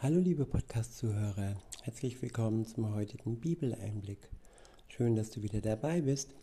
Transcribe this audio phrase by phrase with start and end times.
[0.00, 4.30] Hallo liebe Podcast-Zuhörer, herzlich willkommen zum heutigen Bibeleinblick.
[4.86, 6.36] Schön, dass du wieder dabei bist.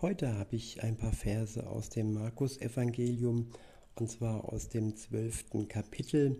[0.00, 3.50] Heute habe ich ein paar Verse aus dem Markus-Evangelium
[3.96, 6.36] und zwar aus dem zwölften Kapitel.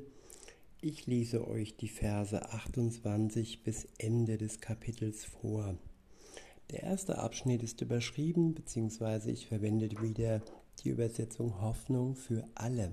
[0.81, 5.75] Ich lese euch die Verse 28 bis Ende des Kapitels vor.
[6.71, 10.41] Der erste Abschnitt ist überschrieben, beziehungsweise ich verwende wieder
[10.85, 12.93] die Übersetzung Hoffnung für alle.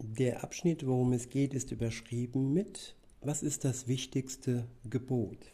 [0.00, 5.52] Der Abschnitt, worum es geht, ist überschrieben mit Was ist das wichtigste Gebot?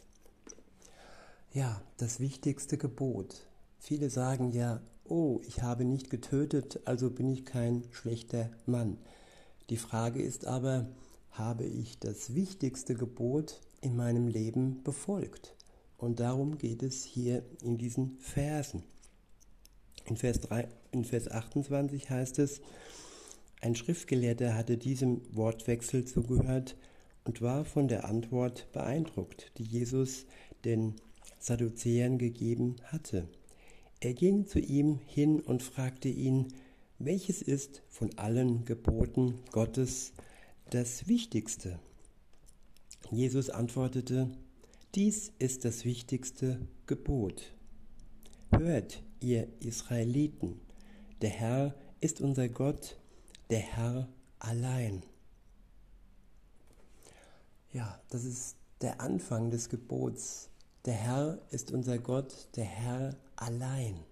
[1.54, 3.46] Ja, das wichtigste Gebot.
[3.78, 8.98] Viele sagen ja, oh, ich habe nicht getötet, also bin ich kein schlechter Mann.
[9.70, 10.88] Die Frage ist aber,
[11.30, 15.54] habe ich das wichtigste Gebot in meinem Leben befolgt?
[15.96, 18.82] Und darum geht es hier in diesen Versen.
[20.04, 22.60] In Vers, 3, in Vers 28 heißt es,
[23.64, 26.76] ein Schriftgelehrter hatte diesem Wortwechsel zugehört
[27.24, 30.26] und war von der Antwort beeindruckt, die Jesus
[30.66, 30.96] den
[31.38, 33.26] Sadduzäern gegeben hatte.
[34.00, 36.48] Er ging zu ihm hin und fragte ihn,
[36.98, 40.12] welches ist von allen Geboten Gottes
[40.68, 41.78] das Wichtigste?
[43.10, 44.30] Jesus antwortete,
[44.94, 47.54] dies ist das wichtigste Gebot.
[48.50, 50.60] Hört, ihr Israeliten,
[51.22, 52.98] der Herr ist unser Gott,
[53.50, 55.02] der Herr allein.
[57.72, 60.50] Ja, das ist der Anfang des Gebots.
[60.84, 64.04] Der Herr ist unser Gott, der Herr allein.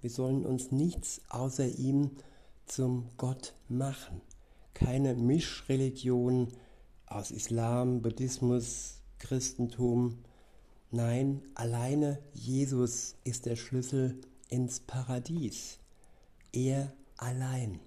[0.00, 2.12] Wir sollen uns nichts außer ihm
[2.66, 4.20] zum Gott machen.
[4.74, 6.48] Keine Mischreligion
[7.06, 10.18] aus Islam, Buddhismus, Christentum.
[10.90, 15.78] Nein, alleine Jesus ist der Schlüssel ins Paradies.
[16.52, 17.80] Er allein.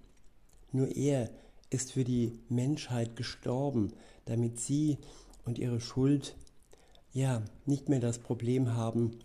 [0.72, 1.30] Nur er
[1.70, 3.94] ist für die Menschheit gestorben,
[4.26, 4.98] damit sie
[5.46, 6.36] und ihre Schuld
[7.14, 9.20] ja nicht mehr das Problem haben,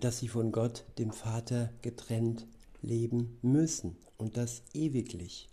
[0.00, 2.46] dass sie von Gott, dem Vater, getrennt
[2.82, 5.48] leben müssen und das ewiglich.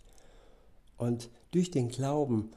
[0.96, 2.50] Und durch den Glauben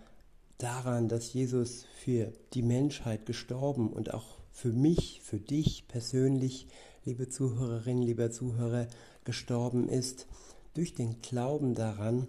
[0.57, 6.67] daran, dass Jesus für die Menschheit gestorben und auch für mich, für dich persönlich,
[7.03, 8.87] liebe Zuhörerin, lieber Zuhörer,
[9.25, 10.27] gestorben ist,
[10.73, 12.27] durch den Glauben daran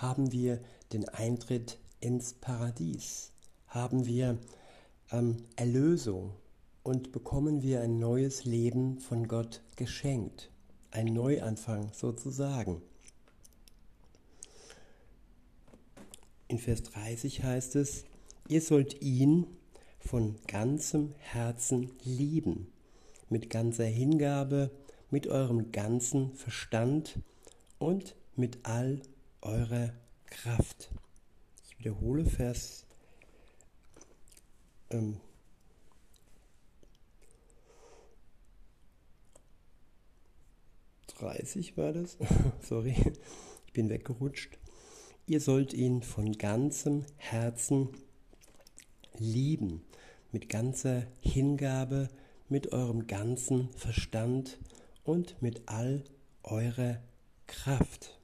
[0.00, 0.60] haben wir
[0.92, 3.32] den Eintritt ins Paradies,
[3.66, 4.38] haben wir
[5.10, 6.32] ähm, Erlösung?
[6.84, 10.50] Und bekommen wir ein neues Leben von Gott geschenkt,
[10.90, 12.80] ein Neuanfang sozusagen.
[16.46, 18.04] In Vers 30 heißt es,
[18.48, 19.46] ihr sollt ihn
[19.98, 22.72] von ganzem Herzen lieben,
[23.28, 24.70] mit ganzer Hingabe,
[25.10, 27.18] mit eurem ganzen Verstand
[27.78, 29.02] und mit all
[29.42, 29.92] eurer
[30.26, 30.90] Kraft.
[31.64, 32.86] Ich wiederhole Vers
[34.90, 35.20] ähm,
[41.78, 42.18] war das.
[42.60, 42.94] Sorry,
[43.66, 44.58] ich bin weggerutscht.
[45.26, 47.88] Ihr sollt ihn von ganzem Herzen
[49.16, 49.82] lieben,
[50.32, 52.08] mit ganzer Hingabe,
[52.48, 54.58] mit eurem ganzen Verstand
[55.04, 56.04] und mit all
[56.42, 56.98] eurer
[57.46, 58.17] Kraft.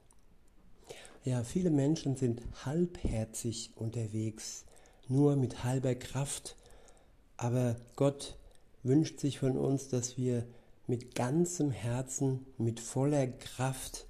[1.25, 4.63] Ja, viele Menschen sind halbherzig unterwegs,
[5.07, 6.55] nur mit halber Kraft.
[7.35, 8.37] Aber Gott
[8.83, 10.45] wünscht sich von uns, dass wir
[10.85, 14.05] mit ganzem Herzen, mit voller Kraft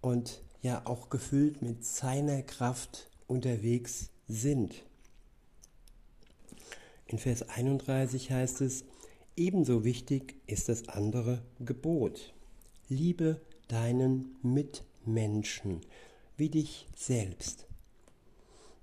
[0.00, 4.74] und ja auch gefüllt mit seiner Kraft unterwegs sind.
[7.06, 8.84] In Vers 31 heißt es,
[9.36, 12.34] ebenso wichtig ist das andere Gebot.
[12.88, 15.82] Liebe deinen Mitmenschen
[16.42, 17.68] wie dich selbst.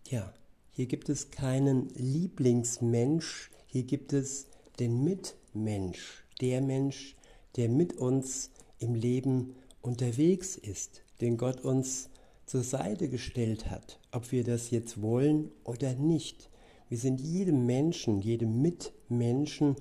[0.08, 0.34] Ja,
[0.72, 4.47] hier gibt es keinen Lieblingsmensch, hier gibt es
[4.80, 7.18] den Mitmensch, der Mensch,
[7.58, 12.09] der mit uns im Leben unterwegs ist, den Gott uns
[12.46, 16.50] zur Seite gestellt hat, ob wir das jetzt wollen oder nicht.
[16.88, 19.76] Wir sind jedem Menschen, jedem Mitmenschen,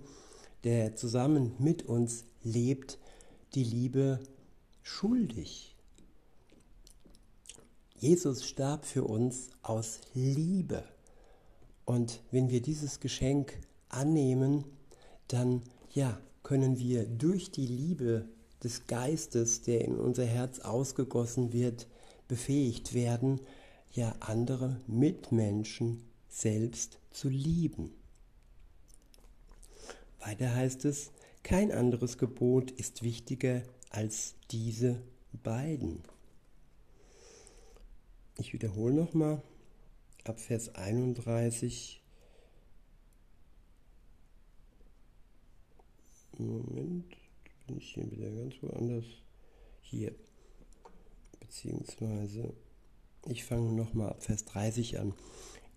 [0.64, 2.98] der zusammen mit uns lebt,
[3.54, 4.18] die Liebe
[4.82, 5.77] schuldig.
[7.98, 10.84] Jesus starb für uns aus Liebe.
[11.84, 13.58] Und wenn wir dieses Geschenk
[13.88, 14.64] annehmen,
[15.26, 15.62] dann
[15.94, 18.28] ja, können wir durch die Liebe
[18.62, 21.88] des Geistes, der in unser Herz ausgegossen wird,
[22.28, 23.40] befähigt werden,
[23.92, 27.90] ja andere Mitmenschen selbst zu lieben.
[30.20, 31.10] Weiter heißt es,
[31.42, 35.00] kein anderes Gebot ist wichtiger als diese
[35.42, 36.02] beiden.
[38.40, 39.42] Ich wiederhole nochmal,
[40.22, 42.00] ab Vers 31.
[46.38, 47.16] Moment,
[47.66, 49.04] bin ich hier wieder ganz woanders.
[49.82, 50.14] Hier.
[51.40, 52.54] Beziehungsweise,
[53.26, 55.14] ich fange nochmal ab Vers 30 an.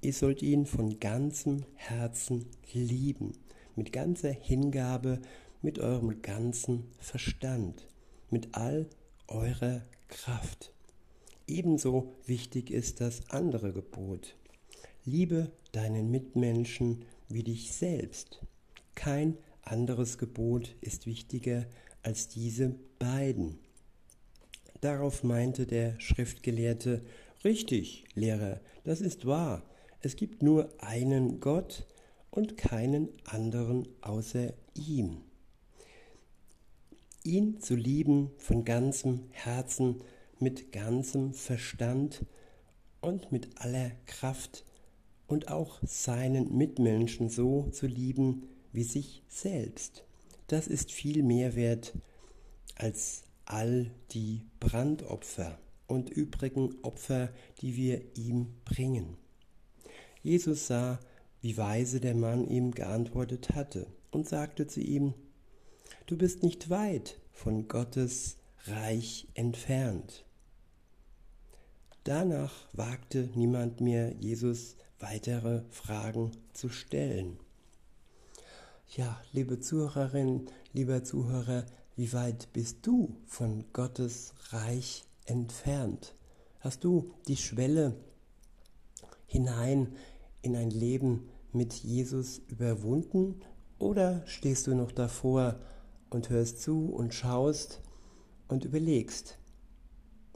[0.02, 3.34] Ihr sollt ihn von ganzem Herzen lieben,
[3.76, 5.20] mit ganzer Hingabe,
[5.64, 7.88] mit eurem ganzen Verstand,
[8.30, 8.88] mit all
[9.28, 10.72] eurer Kraft.
[11.52, 14.38] Ebenso wichtig ist das andere Gebot.
[15.04, 18.40] Liebe deinen Mitmenschen wie dich selbst.
[18.96, 21.66] Kein anderes Gebot ist wichtiger
[22.04, 23.60] als diese beiden.
[24.80, 27.04] Darauf meinte der Schriftgelehrte,
[27.44, 29.62] richtig, Lehrer, das ist wahr.
[30.00, 31.86] Es gibt nur einen Gott
[32.30, 35.18] und keinen anderen außer ihm.
[37.26, 40.02] Ihn zu lieben von ganzem Herzen,
[40.42, 42.26] mit ganzem Verstand
[43.02, 44.66] und mit aller Kraft
[45.28, 48.44] und auch seinen Mitmenschen so zu lieben
[48.74, 50.06] wie sich selbst.
[50.48, 51.94] Das ist viel mehr wert
[52.76, 55.58] als all die Brandopfer
[55.88, 57.30] und übrigen Opfer,
[57.62, 59.18] die wir ihm bringen.
[60.24, 61.00] Jesus sah,
[61.42, 65.14] wie weise der Mann ihm geantwortet hatte und sagte zu ihm,
[66.06, 70.26] Du bist nicht weit von Gottes Reich entfernt.
[72.04, 77.38] Danach wagte niemand mehr, Jesus weitere Fragen zu stellen.
[78.96, 81.66] Ja, liebe Zuhörerin, lieber Zuhörer,
[81.96, 86.16] wie weit bist du von Gottes Reich entfernt?
[86.60, 87.96] Hast du die Schwelle
[89.28, 89.96] hinein
[90.42, 93.42] in ein Leben mit Jesus überwunden
[93.78, 95.60] oder stehst du noch davor
[96.10, 97.82] und hörst zu und schaust
[98.48, 99.38] und überlegst?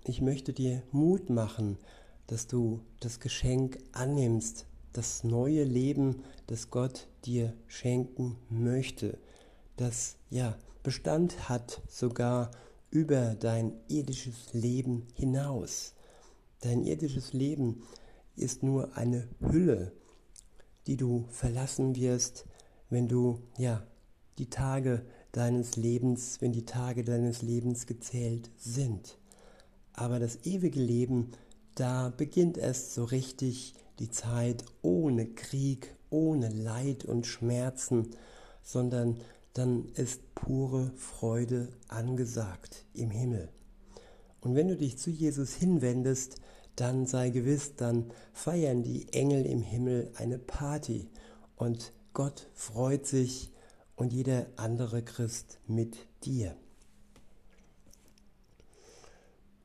[0.07, 1.79] Ich möchte dir Mut machen,
[2.27, 9.17] dass du das Geschenk annimmst, das neue Leben, das Gott dir schenken möchte,
[9.77, 12.51] das ja Bestand hat sogar
[12.91, 15.95] über dein irdisches Leben hinaus.
[16.61, 17.81] Dein irdisches Leben
[18.35, 19.91] ist nur eine Hülle,
[20.85, 22.45] die du verlassen wirst,
[22.91, 23.81] wenn du ja
[24.37, 29.17] die Tage deines Lebens, wenn die Tage deines Lebens gezählt sind.
[29.95, 31.31] Aber das ewige Leben,
[31.75, 38.09] da beginnt erst so richtig die Zeit ohne Krieg, ohne Leid und Schmerzen,
[38.61, 39.19] sondern
[39.53, 43.49] dann ist pure Freude angesagt im Himmel.
[44.41, 46.35] Und wenn du dich zu Jesus hinwendest,
[46.75, 51.09] dann sei gewiss, dann feiern die Engel im Himmel eine Party
[51.55, 53.51] und Gott freut sich
[53.95, 55.95] und jeder andere Christ mit
[56.25, 56.55] dir.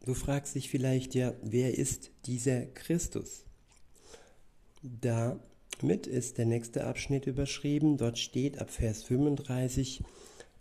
[0.05, 3.45] Du fragst dich vielleicht ja, wer ist dieser Christus?
[4.83, 7.99] Damit ist der nächste Abschnitt überschrieben.
[7.99, 10.03] Dort steht ab Vers 35,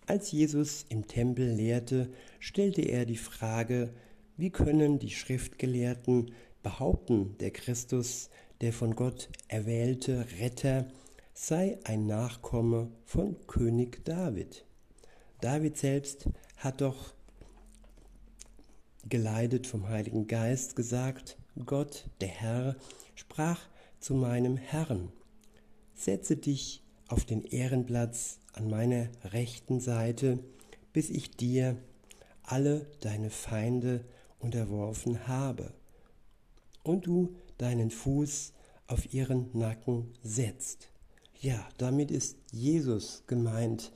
[0.07, 2.09] als Jesus im Tempel lehrte,
[2.39, 3.93] stellte er die Frage,
[4.35, 6.33] wie können die Schriftgelehrten
[6.63, 10.87] behaupten, der Christus, der von Gott erwählte Retter,
[11.33, 14.65] sei ein Nachkomme von König David?
[15.39, 16.27] David selbst
[16.57, 17.13] hat doch
[19.07, 22.75] geleitet vom Heiligen Geist gesagt, Gott, der Herr,
[23.15, 23.59] sprach
[23.99, 25.11] zu meinem Herrn,
[25.95, 30.39] setze dich auf den Ehrenplatz an meiner rechten Seite,
[30.93, 31.77] bis ich dir
[32.43, 34.05] alle deine Feinde
[34.39, 35.73] unterworfen habe
[36.83, 38.53] und du deinen Fuß
[38.87, 40.89] auf ihren Nacken setzt.
[41.41, 43.91] Ja, damit ist Jesus gemeint,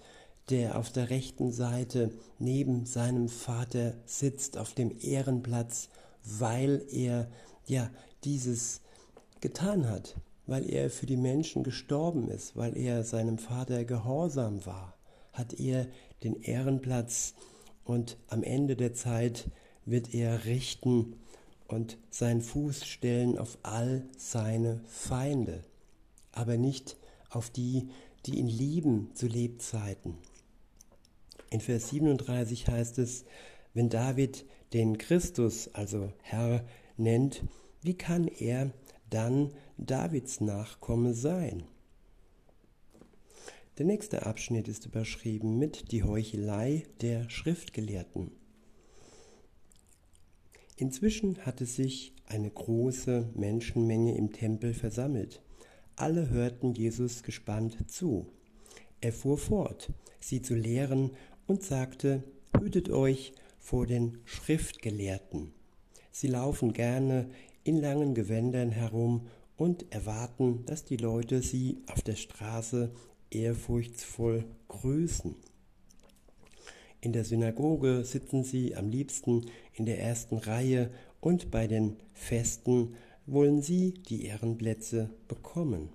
[0.49, 5.89] der auf der rechten Seite neben seinem Vater sitzt auf dem Ehrenplatz,
[6.23, 7.29] weil er
[7.65, 7.89] ja
[8.23, 8.81] dieses
[9.39, 10.15] getan hat,
[10.47, 14.97] weil er für die Menschen gestorben ist, weil er seinem Vater gehorsam war,
[15.31, 15.87] hat er
[16.23, 17.33] den Ehrenplatz
[17.85, 19.49] und am Ende der Zeit
[19.85, 21.15] wird er richten
[21.67, 25.63] und seinen Fuß stellen auf all seine Feinde,
[26.31, 26.97] aber nicht
[27.29, 27.89] auf die,
[28.25, 30.17] die ihn lieben zu Lebzeiten.
[31.53, 33.25] In Vers 37 heißt es,
[33.75, 34.43] wenn David
[34.73, 36.65] den Christus, also Herr,
[36.97, 37.43] nennt,
[37.83, 38.71] wie kann er
[39.11, 41.61] dann Davids Nachkomme sein?
[43.77, 48.31] Der nächste Abschnitt ist überschrieben mit die Heuchelei der Schriftgelehrten.
[50.75, 55.43] Inzwischen hatte sich eine große Menschenmenge im Tempel versammelt.
[55.97, 58.25] Alle hörten Jesus gespannt zu.
[59.01, 61.11] Er fuhr fort, sie zu lehren
[61.47, 62.23] und sagte,
[62.59, 65.53] hütet euch vor den Schriftgelehrten.
[66.11, 67.29] Sie laufen gerne
[67.63, 72.91] in langen Gewändern herum und erwarten, dass die Leute sie auf der Straße
[73.31, 75.35] ehrfurchtsvoll grüßen.
[77.01, 82.95] In der Synagoge sitzen sie am liebsten in der ersten Reihe und bei den Festen
[83.25, 85.89] wollen sie die Ehrenplätze bekommen.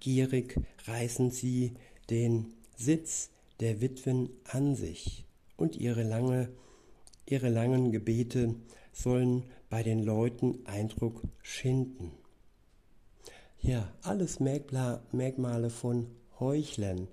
[0.00, 1.72] Gierig reißen sie
[2.10, 5.24] den Sitz der Witwen an sich
[5.56, 6.48] und ihre, lange,
[7.26, 8.54] ihre langen Gebete
[8.92, 12.12] sollen bei den Leuten Eindruck schinden.
[13.60, 16.06] Ja, alles Merkmale von
[16.38, 17.08] Heuchlern.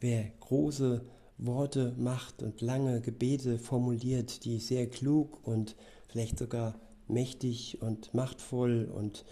[0.00, 1.04] Wer große
[1.38, 5.76] Worte macht und lange Gebete formuliert, die sehr klug und
[6.08, 6.78] vielleicht sogar
[7.08, 9.24] mächtig und machtvoll und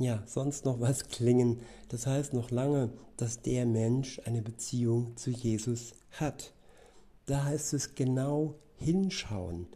[0.00, 1.60] ja, sonst noch was klingen.
[1.88, 6.54] Das heißt noch lange, dass der Mensch eine Beziehung zu Jesus hat.
[7.26, 9.66] Da heißt es genau hinschauen,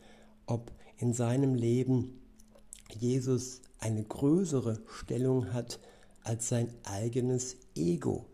[0.47, 2.21] ob in seinem Leben
[2.99, 5.79] Jesus eine größere Stellung hat
[6.23, 8.25] als sein eigenes Ego,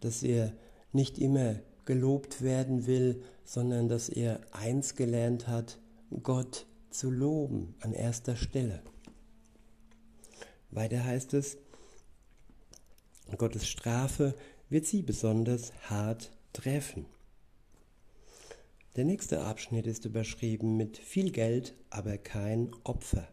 [0.00, 0.52] dass er
[0.92, 5.78] nicht immer gelobt werden will, sondern dass er eins gelernt hat,
[6.22, 8.82] Gott zu loben an erster Stelle.
[10.72, 11.58] Weiter heißt es,
[13.36, 14.34] Gottes Strafe
[14.68, 17.06] wird sie besonders hart treffen.
[18.96, 23.28] Der nächste Abschnitt ist überschrieben mit viel Geld, aber kein Opfer.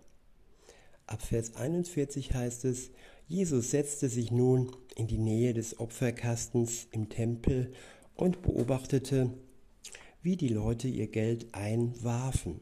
[1.06, 2.92] Ab Vers 41 heißt es,
[3.28, 7.74] Jesus setzte sich nun in die Nähe des Opferkastens im Tempel
[8.16, 9.34] und beobachtete,
[10.22, 12.60] wie die Leute ihr Geld einwarfen.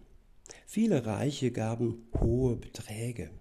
[0.65, 3.31] Viele Reiche gaben hohe Beträge.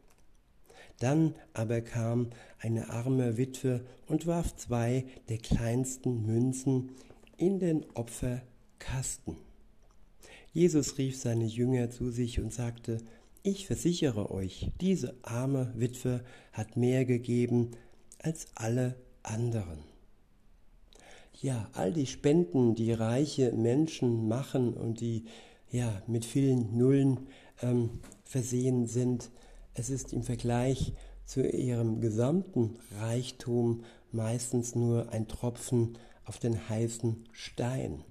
[0.98, 6.90] Dann aber kam eine arme Witwe und warf zwei der kleinsten Münzen
[7.36, 9.36] in den Opferkasten.
[10.52, 12.98] Jesus rief seine Jünger zu sich und sagte,
[13.42, 17.72] ich versichere euch, diese arme Witwe hat mehr gegeben
[18.18, 19.78] als alle anderen.
[21.40, 25.26] Ja, all die Spenden, die reiche Menschen machen und die
[25.70, 27.28] ja mit vielen Nullen
[27.60, 27.90] ähm,
[28.24, 29.30] versehen sind,
[29.76, 30.94] es ist im Vergleich
[31.26, 38.02] zu ihrem gesamten Reichtum meistens nur ein Tropfen auf den heißen Stein.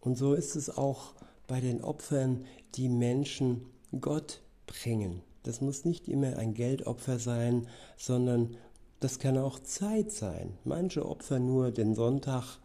[0.00, 1.14] Und so ist es auch
[1.46, 2.44] bei den Opfern,
[2.74, 3.66] die Menschen
[4.00, 5.22] Gott bringen.
[5.44, 8.56] Das muss nicht immer ein Geldopfer sein, sondern
[9.00, 10.58] das kann auch Zeit sein.
[10.64, 12.58] Manche opfern nur den Sonntag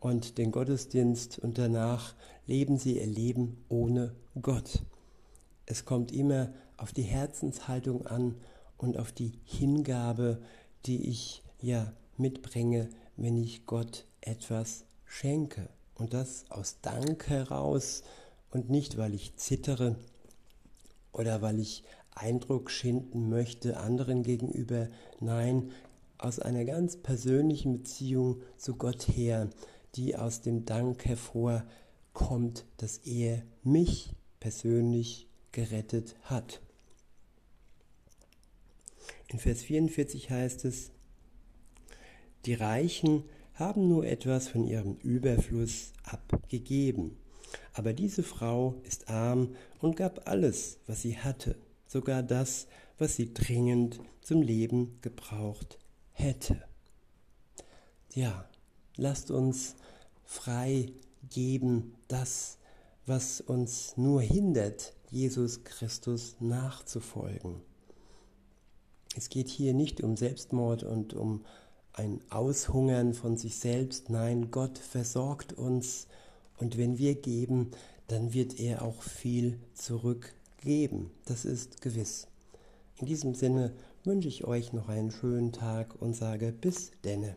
[0.00, 2.14] und den Gottesdienst und danach
[2.46, 4.82] leben sie ihr Leben ohne Gott.
[5.66, 8.36] Es kommt immer auf die Herzenshaltung an
[8.78, 10.40] und auf die Hingabe,
[10.86, 15.68] die ich ja mitbringe, wenn ich Gott etwas schenke.
[15.94, 18.02] Und das aus Dank heraus
[18.50, 19.96] und nicht, weil ich zittere
[21.12, 21.84] oder weil ich
[22.14, 24.88] Eindruck schinden möchte anderen gegenüber.
[25.20, 25.72] Nein,
[26.16, 29.50] aus einer ganz persönlichen Beziehung zu Gott her,
[29.96, 36.60] die aus dem Dank hervorkommt, dass er mich persönlich gerettet hat.
[39.30, 40.90] In Vers 44 heißt es,
[42.46, 47.16] die Reichen haben nur etwas von ihrem Überfluss abgegeben.
[47.72, 51.56] Aber diese Frau ist arm und gab alles, was sie hatte,
[51.86, 52.66] sogar das,
[52.98, 55.78] was sie dringend zum Leben gebraucht
[56.12, 56.64] hätte.
[58.12, 58.48] Ja,
[58.96, 59.76] lasst uns
[60.24, 60.92] frei
[61.28, 62.58] geben das,
[63.06, 67.62] was uns nur hindert, Jesus Christus nachzufolgen.
[69.16, 71.44] Es geht hier nicht um Selbstmord und um
[71.92, 74.08] ein Aushungern von sich selbst.
[74.10, 76.06] Nein, Gott versorgt uns
[76.58, 77.70] und wenn wir geben,
[78.06, 81.10] dann wird er auch viel zurückgeben.
[81.24, 82.28] Das ist gewiss.
[82.96, 83.72] In diesem Sinne
[84.04, 87.36] wünsche ich euch noch einen schönen Tag und sage bis denne.